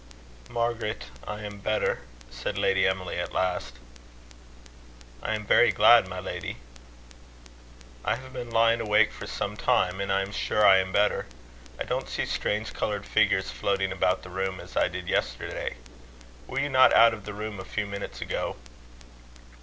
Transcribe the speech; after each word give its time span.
"Margaret, 0.49 1.03
I 1.27 1.43
am 1.43 1.59
better," 1.59 1.99
said 2.31 2.57
Lady 2.57 2.87
Emily, 2.87 3.19
at 3.19 3.33
last. 3.33 3.75
"I 5.21 5.35
am 5.35 5.45
very 5.45 5.71
glad, 5.71 6.07
my 6.07 6.19
lady." 6.19 6.57
"I 8.03 8.15
have 8.15 8.33
been 8.33 8.49
lying 8.49 8.81
awake 8.81 9.11
for 9.13 9.27
some 9.27 9.55
time, 9.55 10.01
and 10.01 10.11
I 10.11 10.23
am 10.23 10.31
sure 10.31 10.65
I 10.65 10.79
am 10.79 10.91
better. 10.91 11.27
I 11.79 11.83
don't 11.83 12.09
see 12.09 12.25
strange 12.25 12.73
coloured 12.73 13.05
figures 13.05 13.51
floating 13.51 13.91
about 13.91 14.23
the 14.23 14.31
room 14.31 14.59
as 14.59 14.75
I 14.75 14.87
did 14.87 15.07
yesterday. 15.07 15.75
Were 16.47 16.59
you 16.59 16.69
not 16.69 16.93
out 16.93 17.13
of 17.13 17.25
the 17.25 17.35
room 17.35 17.59
a 17.59 17.63
few 17.63 17.85
minutes 17.85 18.21
ago?" 18.21 18.55